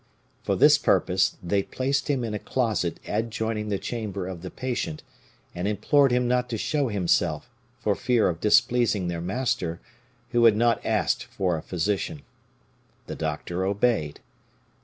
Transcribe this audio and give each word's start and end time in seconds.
For 0.41 0.55
this 0.55 0.79
purpose, 0.79 1.37
they 1.43 1.61
placed 1.61 2.09
him 2.09 2.23
in 2.23 2.33
a 2.33 2.39
closet 2.39 2.99
adjoining 3.07 3.69
the 3.69 3.77
chamber 3.77 4.27
of 4.27 4.41
the 4.41 4.49
patient, 4.49 5.03
and 5.53 5.67
implored 5.67 6.11
him 6.11 6.27
not 6.27 6.49
to 6.49 6.57
show 6.57 6.87
himself, 6.87 7.51
for 7.77 7.93
fear 7.93 8.27
of 8.27 8.39
displeasing 8.41 9.09
their 9.09 9.21
master, 9.21 9.79
who 10.31 10.45
had 10.45 10.55
not 10.57 10.83
asked 10.83 11.25
for 11.25 11.55
a 11.55 11.61
physician. 11.61 12.23
The 13.05 13.13
doctor 13.15 13.63
obeyed. 13.63 14.21